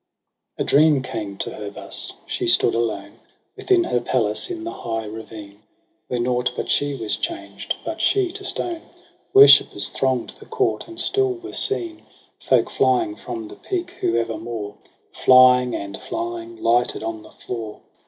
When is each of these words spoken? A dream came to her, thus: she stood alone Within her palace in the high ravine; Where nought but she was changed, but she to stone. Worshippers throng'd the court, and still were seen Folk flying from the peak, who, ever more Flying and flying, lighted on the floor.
A 0.57 0.63
dream 0.63 1.03
came 1.03 1.37
to 1.37 1.51
her, 1.51 1.69
thus: 1.69 2.13
she 2.25 2.47
stood 2.47 2.73
alone 2.73 3.19
Within 3.55 3.83
her 3.83 3.99
palace 4.01 4.49
in 4.49 4.63
the 4.63 4.71
high 4.71 5.05
ravine; 5.05 5.59
Where 6.07 6.19
nought 6.19 6.53
but 6.55 6.71
she 6.71 6.95
was 6.95 7.15
changed, 7.17 7.75
but 7.85 8.01
she 8.01 8.31
to 8.31 8.43
stone. 8.43 8.81
Worshippers 9.31 9.89
throng'd 9.89 10.31
the 10.39 10.47
court, 10.47 10.87
and 10.87 10.99
still 10.99 11.33
were 11.35 11.53
seen 11.53 12.01
Folk 12.39 12.71
flying 12.71 13.15
from 13.15 13.47
the 13.47 13.55
peak, 13.55 13.91
who, 14.01 14.15
ever 14.15 14.39
more 14.39 14.73
Flying 15.11 15.75
and 15.75 15.95
flying, 16.01 16.55
lighted 16.63 17.03
on 17.03 17.21
the 17.21 17.29
floor. 17.29 17.81